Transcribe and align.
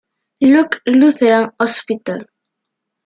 Luke 0.41 0.81
Lutheran 0.87 1.51
Hospital. 1.59 2.25